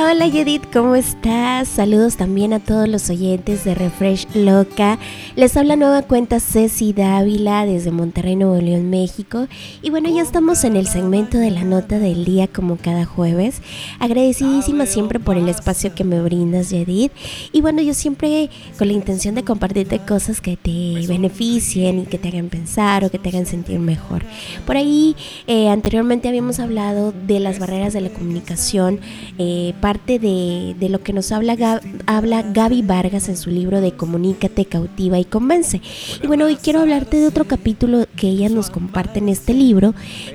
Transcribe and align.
Hola, 0.00 0.12
hola 0.12 0.30
Judith, 0.30 0.62
¿cómo 0.72 0.96
estás? 0.96 1.68
Saludos 1.68 2.16
también 2.16 2.54
a 2.54 2.58
todos 2.58 2.88
los 2.88 3.10
oyentes 3.10 3.64
de 3.64 3.74
Refresh 3.74 4.28
Loca. 4.34 4.98
Les 5.36 5.56
habla 5.58 5.76
nueva 5.76 6.02
cuenta 6.02 6.40
Ceci 6.40 6.94
Dávila 6.94 7.66
desde 7.66 7.90
Monterrey, 7.90 8.34
Nuevo 8.34 8.56
León, 8.56 8.88
México. 8.88 9.46
Y 9.82 9.90
bueno, 9.90 10.08
ya 10.08 10.22
estamos 10.22 10.64
en 10.64 10.76
el 10.76 10.86
segmento 10.86 11.36
de 11.36 11.50
la 11.50 11.64
nota 11.64 11.98
del 11.98 12.24
día 12.24 12.48
como 12.48 12.76
cada 12.76 13.04
jueves. 13.04 13.60
Agradecidísima 13.98 14.86
siempre 14.86 15.20
por 15.20 15.36
el 15.36 15.50
espacio 15.50 15.94
que 15.94 16.04
me 16.04 16.22
brindas, 16.22 16.70
Judith. 16.70 17.12
Y 17.52 17.60
bueno, 17.60 17.82
yo 17.82 17.92
siempre 17.92 18.48
con 18.78 18.88
la 18.88 18.94
intención 18.94 19.34
de 19.34 19.44
compartirte 19.44 19.98
cosas 19.98 20.40
que 20.40 20.56
te 20.56 21.06
beneficien 21.06 22.00
y 22.00 22.06
que 22.06 22.18
te 22.18 22.28
hagan 22.28 22.48
pensar 22.48 23.04
o 23.04 23.10
que 23.10 23.18
te 23.18 23.28
hagan 23.28 23.44
sentir 23.44 23.78
mejor. 23.78 24.24
Por 24.66 24.78
ahí, 24.78 25.14
eh, 25.46 25.68
anteriormente 25.68 26.28
habíamos 26.28 26.58
hablado 26.58 27.12
de 27.12 27.38
las 27.38 27.58
barreras 27.58 27.92
de 27.92 28.00
la 28.00 28.08
comunicación. 28.08 29.00
Eh, 29.36 29.74
parte 29.90 30.20
de, 30.20 30.88
lo 30.88 31.02
que 31.02 31.12
nos 31.12 31.32
habla, 31.32 31.80
habla 32.06 32.42
Gaby 32.42 32.82
Vargas 32.82 33.28
en 33.28 33.36
su 33.36 33.50
libro 33.50 33.80
de 33.80 33.90
Comunícate, 33.90 34.64
cautiva 34.64 35.18
y 35.18 35.24
convence. 35.24 35.82
Y 36.22 36.28
bueno, 36.28 36.44
hoy 36.44 36.54
quiero 36.54 36.78
hablarte 36.78 37.16
de 37.16 37.26
otro 37.26 37.44
capítulo 37.46 38.06
que 38.14 38.28
ella 38.28 38.48
nos 38.50 38.70
comparte 38.70 39.18
en 39.18 39.28
este 39.28 39.52
libro, 39.52 39.92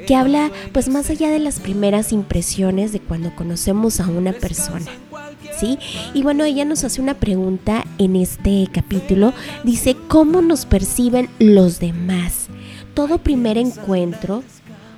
que 0.08 0.14
habla 0.14 0.52
pues 0.74 0.90
más 0.90 1.10
allá 1.10 1.30
de 1.30 1.40
las 1.40 1.62
primeras 1.62 2.12
impresiones 2.12 2.92
de 2.92 3.00
cuando 3.00 3.34
conocemos 3.34 4.02
a 4.02 4.10
una 4.10 4.34
persona. 4.34 4.92
¿Sí? 5.58 5.80
Y 6.14 6.22
bueno, 6.22 6.44
ella 6.44 6.66
nos 6.66 6.84
hace 6.84 7.00
una 7.00 7.14
pregunta 7.14 7.86
en 7.98 8.18
este 8.18 8.68
capítulo. 8.74 9.32
Dice, 9.64 9.96
¿cómo 10.10 10.42
nos 10.42 10.66
perciben 10.66 11.30
los 11.40 11.80
demás? 11.80 12.48
Todo 12.94 13.20
primer 13.20 13.58
encuentro, 13.58 14.44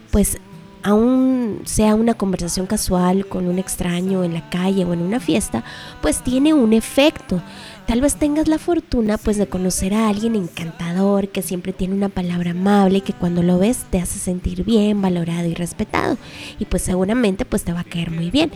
pues 0.09 0.39
aún 0.84 1.61
sea 1.66 1.95
una 1.95 2.14
conversación 2.14 2.67
casual 2.67 3.28
con 3.28 3.47
un 3.47 3.59
extraño 3.59 4.23
en 4.23 4.33
la 4.33 4.50
calle 4.50 4.86
o 4.86 4.94
en 4.94 5.02
una 5.02 5.19
fiesta, 5.19 5.64
pues 6.02 6.23
tiene 6.23 6.53
un 6.53 6.73
efecto. 6.73 7.42
Tal 7.88 8.02
vez 8.02 8.17
tengas 8.17 8.50
la 8.50 8.58
fortuna 8.58 9.17
pues 9.17 9.38
de 9.38 9.47
conocer 9.47 9.94
a 9.94 10.09
alguien 10.09 10.36
encantador 10.36 11.30
que 11.30 11.42
siempre 11.42 11.72
tiene 11.72 11.95
una 11.95 12.09
palabra 12.09 12.52
amable 12.52 13.00
que 13.00 13.14
cuando 13.14 13.44
lo 13.44 13.59
ves 13.59 13.86
te 13.89 14.02
hace 14.02 14.19
sentir 14.19 14.66
bien, 14.66 15.02
valorado 15.02 15.47
y 15.47 15.53
respetado 15.53 16.17
y 16.59 16.66
pues 16.66 16.81
seguramente 16.81 17.45
pues 17.45 17.64
te 17.64 17.72
va 17.72 17.80
a 17.80 17.86
caer 17.86 18.12
muy 18.12 18.30
bien. 18.30 18.52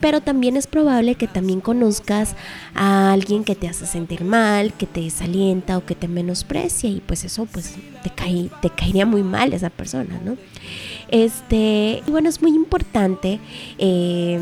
Pero 0.00 0.20
también 0.20 0.56
es 0.56 0.66
probable 0.66 1.14
que 1.14 1.28
también 1.28 1.60
conozcas 1.60 2.34
a 2.74 3.12
alguien 3.12 3.44
que 3.44 3.54
te 3.54 3.68
hace 3.68 3.86
sentir 3.86 4.24
mal, 4.24 4.72
que 4.72 4.86
te 4.86 5.00
desalienta 5.00 5.78
o 5.78 5.86
que 5.86 5.94
te 5.94 6.08
menosprecia 6.08 6.90
y 6.90 7.00
pues 7.06 7.22
eso 7.22 7.46
pues 7.46 7.76
te, 8.02 8.10
cae, 8.10 8.50
te 8.60 8.70
caería 8.70 9.06
muy 9.06 9.22
mal 9.22 9.52
esa 9.52 9.70
persona, 9.70 10.20
¿no? 10.24 10.36
Este, 11.08 12.02
y 12.06 12.10
bueno, 12.10 12.28
es 12.28 12.42
muy 12.42 12.52
importante. 12.52 13.40
Eh, 13.78 14.38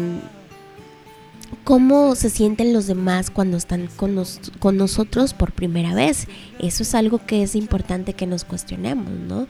cómo 1.64 2.14
se 2.14 2.30
sienten 2.30 2.72
los 2.72 2.86
demás 2.86 3.30
cuando 3.30 3.56
están 3.56 3.88
con, 3.96 4.20
con, 4.58 4.76
nosotros 4.76 5.34
por 5.34 5.52
primera 5.52 5.94
vez. 5.94 6.26
Eso 6.58 6.82
es 6.82 6.94
algo 6.94 7.24
que 7.24 7.42
es 7.42 7.54
importante 7.54 8.14
que 8.14 8.26
nos 8.26 8.44
cuestionemos, 8.44 9.10
¿no? 9.10 9.46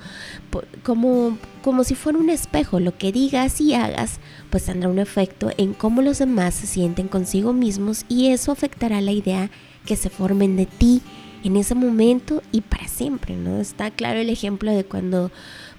como, 0.82 1.38
como 1.62 1.84
si 1.84 1.94
fuera 1.94 2.18
un 2.18 2.30
espejo, 2.30 2.80
lo 2.80 2.96
que 2.96 3.12
digas 3.12 3.60
y 3.60 3.74
hagas, 3.74 4.18
pues 4.50 4.64
tendrá 4.64 4.88
un 4.88 4.98
efecto 4.98 5.50
en 5.56 5.72
cómo 5.72 6.02
los 6.02 6.18
demás 6.18 6.54
se 6.54 6.66
sienten 6.66 7.08
consigo 7.08 7.52
mismos 7.52 8.04
y 8.08 8.28
eso 8.28 8.52
afectará 8.52 9.00
la 9.00 9.12
idea 9.12 9.50
que 9.86 9.96
se 9.96 10.10
formen 10.10 10.56
de 10.56 10.66
ti 10.66 11.02
en 11.44 11.56
ese 11.56 11.74
momento 11.74 12.42
y 12.52 12.60
para 12.60 12.88
siempre, 12.88 13.36
¿no? 13.36 13.60
Está 13.60 13.90
claro 13.90 14.20
el 14.20 14.30
ejemplo 14.30 14.72
de 14.72 14.84
cuando 14.84 15.30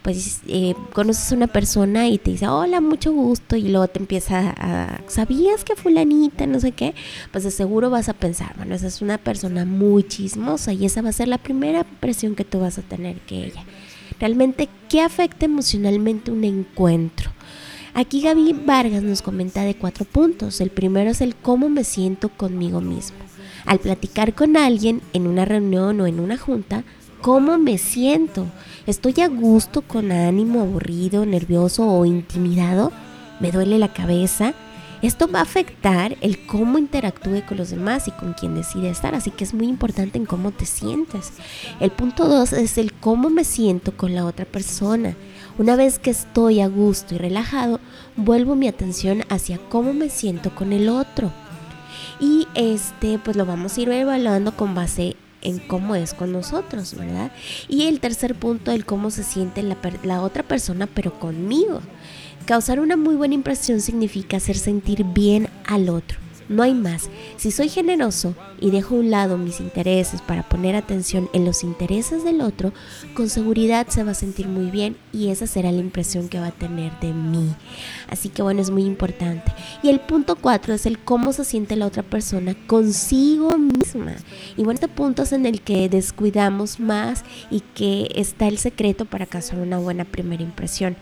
pues 0.02 0.42
eh, 0.48 0.74
conoces 0.94 1.32
a 1.32 1.36
una 1.36 1.48
persona 1.48 2.08
y 2.08 2.18
te 2.18 2.32
dice, 2.32 2.48
hola, 2.48 2.82
mucho 2.82 3.12
gusto, 3.12 3.56
y 3.56 3.70
luego 3.70 3.88
te 3.88 4.00
empieza 4.00 4.56
a, 4.58 5.02
¿sabías 5.08 5.64
que 5.64 5.76
fulanita, 5.76 6.48
no 6.48 6.60
sé 6.60 6.72
qué? 6.72 6.96
Pues 7.32 7.44
de 7.44 7.52
seguro 7.52 7.90
vas 7.90 8.10
a 8.10 8.14
pensar, 8.14 8.56
bueno, 8.58 8.74
esa 8.74 8.88
es 8.88 9.02
una 9.02 9.20
persona 9.20 9.64
muy 9.66 10.04
chismosa 10.04 10.74
y 10.74 10.86
esa 10.86 11.02
va 11.02 11.10
a 11.10 11.14
ser 11.14 11.28
la 11.28 11.38
primera 11.38 11.80
impresión 11.80 12.36
que 12.36 12.46
tú 12.46 12.60
vas 12.60 12.80
a 12.80 12.82
tener 12.82 13.20
que 13.22 13.46
ella. 13.46 13.64
Realmente, 14.20 14.70
¿qué 14.90 15.02
afecta 15.02 15.46
emocionalmente 15.46 16.32
un 16.32 16.44
encuentro? 16.44 17.32
Aquí 17.94 18.22
Gaby 18.22 18.54
Vargas 18.66 19.04
nos 19.04 19.22
comenta 19.22 19.64
de 19.64 19.76
cuatro 19.76 20.06
puntos. 20.06 20.62
El 20.62 20.70
primero 20.70 21.10
es 21.10 21.22
el 21.22 21.36
cómo 21.36 21.70
me 21.70 21.84
siento 21.84 22.30
conmigo 22.30 22.80
mismo. 22.80 23.18
Al 23.66 23.80
platicar 23.80 24.34
con 24.34 24.58
alguien 24.58 25.02
en 25.14 25.28
una 25.28 25.46
reunión 25.46 26.02
o 26.02 26.08
en 26.08 26.20
una 26.20 26.38
junta, 26.38 26.84
¿cómo 27.22 27.58
me 27.58 27.78
siento? 27.78 28.48
¿Estoy 28.88 29.22
a 29.22 29.28
gusto 29.28 29.82
con 29.82 30.12
ánimo 30.12 30.62
aburrido, 30.62 31.26
nervioso 31.26 31.88
o 31.88 32.06
intimidado? 32.06 32.92
¿Me 33.40 33.52
duele 33.52 33.78
la 33.78 33.94
cabeza? 33.94 34.54
Esto 35.02 35.28
va 35.28 35.40
a 35.40 35.44
afectar 35.44 36.16
el 36.22 36.46
cómo 36.46 36.78
interactúe 36.78 37.44
con 37.48 37.58
los 37.58 37.72
demás 37.72 38.08
y 38.08 38.12
con 38.12 38.34
quien 38.34 38.54
decide 38.54 38.90
estar, 38.90 39.16
así 39.16 39.32
que 39.32 39.44
es 39.44 39.54
muy 39.54 39.68
importante 39.68 40.20
en 40.20 40.28
cómo 40.28 40.52
te 40.52 40.68
sientes. 40.68 41.32
El 41.80 41.90
punto 41.90 42.28
dos 42.28 42.54
es 42.54 42.78
el 42.78 42.94
cómo 42.94 43.32
me 43.32 43.44
siento 43.44 43.98
con 43.98 44.14
la 44.14 44.26
otra 44.26 44.46
persona. 44.46 45.16
Una 45.58 45.76
vez 45.76 45.98
que 45.98 46.12
estoy 46.12 46.62
a 46.62 46.68
gusto 46.68 47.16
y 47.16 47.18
relajado, 47.18 47.80
vuelvo 48.16 48.56
mi 48.56 48.68
atención 48.68 49.24
hacia 49.30 49.58
cómo 49.70 49.92
me 49.92 50.10
siento 50.10 50.54
con 50.54 50.72
el 50.72 50.88
otro. 50.88 51.32
Y 52.20 52.48
este, 52.56 53.20
pues 53.20 53.36
lo 53.36 53.46
vamos 53.46 53.78
a 53.78 53.82
ir 53.82 53.90
evaluando 53.90 54.56
con 54.56 54.76
base 54.76 55.16
en 55.42 55.60
cómo 55.60 55.96
es 55.96 56.14
con 56.14 56.32
nosotros, 56.32 56.96
¿verdad? 56.96 57.32
Y 57.68 57.84
el 57.84 58.00
tercer 58.00 58.36
punto, 58.36 58.72
el 58.72 58.86
cómo 58.86 59.12
se 59.12 59.24
siente 59.24 59.64
la, 59.64 59.78
la 60.04 60.22
otra 60.22 60.44
persona, 60.44 60.88
pero 60.88 61.20
conmigo. 61.20 61.82
Causar 62.46 62.80
una 62.80 62.98
muy 62.98 63.16
buena 63.16 63.36
impresión 63.36 63.82
significa 63.82 64.38
hacer 64.38 64.58
sentir 64.58 65.04
bien 65.04 65.48
al 65.66 65.90
otro 65.90 66.18
no 66.52 66.64
hay 66.64 66.74
más. 66.74 67.10
Si 67.38 67.50
soy 67.50 67.70
generoso 67.70 68.36
y 68.60 68.70
dejo 68.72 68.96
a 68.96 69.00
un 69.00 69.10
lado 69.10 69.38
mis 69.38 69.60
intereses 69.60 70.22
para 70.22 70.48
poner 70.48 70.76
atención 70.76 71.30
en 71.34 71.46
los 71.46 71.64
intereses 71.64 72.24
del 72.24 72.42
otro, 72.42 72.74
con 73.16 73.30
seguridad 73.30 73.88
se 73.88 74.04
va 74.04 74.12
a 74.12 74.16
sentir 74.16 74.48
muy 74.48 74.70
bien 74.70 74.98
y 75.12 75.30
esa 75.30 75.48
será 75.48 75.72
la 75.72 75.80
impresión 75.80 76.30
que 76.30 76.40
va 76.40 76.48
a 76.48 76.52
tener 76.52 76.92
de 77.00 77.14
mí. 77.14 77.56
Así 78.10 78.30
que 78.30 78.42
bueno, 78.42 78.62
es 78.62 78.70
muy 78.70 78.84
importante. 78.84 79.52
Y 79.82 79.90
el 79.90 80.02
punto 80.02 80.36
cuatro 80.36 80.74
es 80.74 80.86
el 80.86 81.00
cómo 81.00 81.34
se 81.34 81.46
siente 81.46 81.76
la 81.76 81.88
otra 81.88 82.04
persona 82.04 82.56
consigo 82.68 83.58
misma. 83.58 84.16
Y 84.58 84.64
bueno, 84.64 84.74
este 84.74 84.88
punto 84.88 85.24
es 85.24 85.32
en 85.32 85.46
el 85.46 85.62
que 85.62 85.90
descuidamos 85.90 86.80
más 86.80 87.24
y 87.50 87.62
que 87.62 88.10
está 88.16 88.48
el 88.48 88.58
secreto 88.58 89.06
para 89.06 89.26
causar 89.26 89.60
una 89.60 89.80
buena 89.80 90.06
primera 90.06 90.44
impresión. 90.44 90.98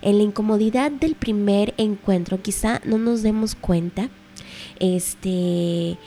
En 0.00 0.18
la 0.18 0.24
incomodidad 0.24 0.90
del 0.90 1.14
primer 1.14 1.74
encuentro 1.76 2.42
quizá 2.42 2.80
no 2.84 2.98
nos 2.98 3.22
demos 3.22 3.54
cuenta 3.54 4.08
este, 4.80 5.98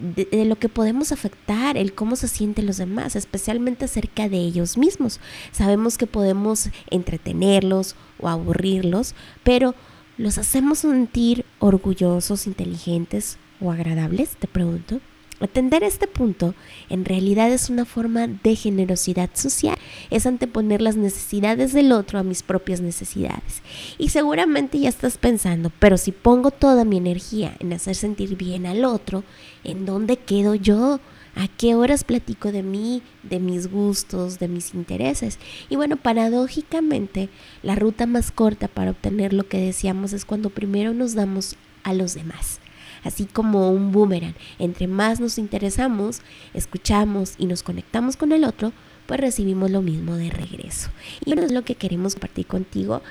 de, 0.00 0.44
lo 0.44 0.56
que 0.56 0.68
podemos 0.68 1.12
afectar, 1.12 1.76
el 1.76 1.94
cómo 1.94 2.16
se 2.16 2.28
sienten 2.28 2.66
los 2.66 2.76
demás, 2.76 3.16
especialmente 3.16 3.84
acerca 3.84 4.28
de 4.28 4.38
ellos 4.38 4.78
mismos. 4.78 5.20
Sabemos 5.50 5.98
que 5.98 6.06
podemos 6.06 6.70
entretenerlos 6.90 7.96
o 8.18 8.28
aburrirlos, 8.28 9.14
pero 9.44 9.74
¿los 10.16 10.38
hacemos 10.38 10.80
sentir 10.80 11.44
orgullosos, 11.58 12.46
inteligentes 12.46 13.38
o 13.60 13.72
agradables? 13.72 14.36
Te 14.36 14.46
pregunto. 14.46 15.00
Atender 15.42 15.82
este 15.82 16.06
punto 16.06 16.54
en 16.88 17.04
realidad 17.04 17.50
es 17.50 17.68
una 17.68 17.84
forma 17.84 18.28
de 18.28 18.54
generosidad 18.54 19.28
social, 19.34 19.76
es 20.10 20.24
anteponer 20.24 20.80
las 20.80 20.96
necesidades 20.96 21.72
del 21.72 21.90
otro 21.90 22.20
a 22.20 22.22
mis 22.22 22.44
propias 22.44 22.80
necesidades. 22.80 23.60
Y 23.98 24.10
seguramente 24.10 24.78
ya 24.78 24.88
estás 24.88 25.18
pensando, 25.18 25.72
pero 25.80 25.96
si 25.96 26.12
pongo 26.12 26.52
toda 26.52 26.84
mi 26.84 26.96
energía 26.96 27.56
en 27.58 27.72
hacer 27.72 27.96
sentir 27.96 28.36
bien 28.36 28.66
al 28.66 28.84
otro, 28.84 29.24
¿en 29.64 29.84
dónde 29.84 30.16
quedo 30.16 30.54
yo? 30.54 31.00
¿A 31.34 31.48
qué 31.48 31.74
horas 31.74 32.04
platico 32.04 32.52
de 32.52 32.62
mí, 32.62 33.02
de 33.24 33.40
mis 33.40 33.68
gustos, 33.68 34.38
de 34.38 34.46
mis 34.46 34.74
intereses? 34.74 35.40
Y 35.68 35.74
bueno, 35.74 35.96
paradójicamente, 35.96 37.30
la 37.64 37.74
ruta 37.74 38.06
más 38.06 38.30
corta 38.30 38.68
para 38.68 38.92
obtener 38.92 39.32
lo 39.32 39.48
que 39.48 39.58
deseamos 39.58 40.12
es 40.12 40.24
cuando 40.24 40.50
primero 40.50 40.94
nos 40.94 41.14
damos 41.14 41.56
a 41.82 41.94
los 41.94 42.14
demás 42.14 42.61
así 43.04 43.26
como 43.26 43.70
un 43.70 43.92
boomerang. 43.92 44.34
Entre 44.58 44.86
más 44.86 45.20
nos 45.20 45.38
interesamos, 45.38 46.20
escuchamos 46.54 47.34
y 47.38 47.46
nos 47.46 47.62
conectamos 47.62 48.16
con 48.16 48.32
el 48.32 48.44
otro, 48.44 48.72
pues 49.06 49.20
recibimos 49.20 49.70
lo 49.70 49.82
mismo 49.82 50.16
de 50.16 50.30
regreso. 50.30 50.90
Y 51.24 51.30
bueno, 51.30 51.42
es 51.42 51.52
lo 51.52 51.62
que 51.62 51.74
queremos 51.74 52.16
partir 52.16 52.46
contigo 52.46 53.02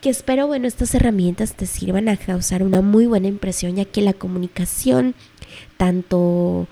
que 0.00 0.10
espero, 0.10 0.46
bueno, 0.46 0.68
estas 0.68 0.94
herramientas 0.94 1.54
te 1.54 1.66
sirvan 1.66 2.08
a 2.08 2.16
causar 2.16 2.62
una 2.62 2.82
muy 2.82 3.06
buena 3.06 3.26
impresión, 3.26 3.74
ya 3.74 3.84
que 3.84 4.00
la 4.00 4.12
comunicación, 4.12 5.14
tanto 5.76 6.68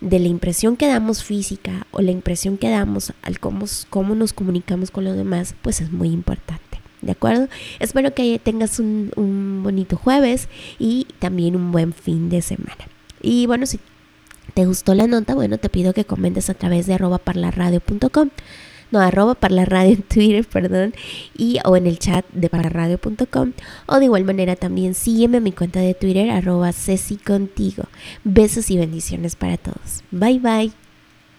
de 0.00 0.18
la 0.18 0.28
impresión 0.28 0.76
que 0.76 0.88
damos 0.88 1.22
física 1.22 1.86
o 1.92 2.02
la 2.02 2.10
impresión 2.10 2.58
que 2.58 2.68
damos 2.68 3.12
al 3.22 3.38
cómo, 3.38 3.66
cómo 3.90 4.14
nos 4.14 4.32
comunicamos 4.32 4.90
con 4.90 5.04
los 5.04 5.16
demás, 5.16 5.54
pues 5.62 5.80
es 5.80 5.92
muy 5.92 6.08
importante. 6.08 6.73
¿De 7.04 7.12
acuerdo? 7.12 7.48
Espero 7.80 8.14
que 8.14 8.38
tengas 8.38 8.78
un, 8.78 9.60
bonito 9.62 9.96
jueves 9.96 10.48
y 10.78 11.06
también 11.18 11.56
un 11.56 11.72
buen 11.72 11.92
fin 11.92 12.28
de 12.28 12.42
semana. 12.42 12.88
Y 13.22 13.46
bueno, 13.46 13.66
si 13.66 13.78
te 14.54 14.66
gustó 14.66 14.94
la 14.94 15.06
nota, 15.06 15.34
bueno, 15.34 15.58
te 15.58 15.68
pido 15.68 15.92
que 15.94 16.04
comentes 16.04 16.50
a 16.50 16.54
través 16.54 16.86
de 16.86 16.94
arroba 16.94 17.18
parlarradio.com. 17.18 18.30
no, 18.90 19.00
arroba 19.00 19.36
Radio 19.40 19.92
en 19.92 20.02
Twitter, 20.02 20.44
perdón, 20.44 20.94
y 21.36 21.58
o 21.64 21.76
en 21.76 21.86
el 21.86 21.98
chat 21.98 22.24
de 22.32 22.48
pararadio.com, 22.48 23.52
o 23.86 23.98
de 23.98 24.04
igual 24.04 24.24
manera 24.24 24.56
también 24.56 24.94
sígueme 24.94 25.38
en 25.38 25.44
mi 25.44 25.52
cuenta 25.52 25.80
de 25.80 25.94
Twitter, 25.94 26.30
arroba 26.30 26.72
Ceci 26.72 27.16
Contigo. 27.16 27.84
Besos 28.24 28.70
y 28.70 28.76
bendiciones 28.76 29.36
para 29.36 29.56
todos. 29.56 30.02
Bye 30.10 30.38
bye. 30.38 30.83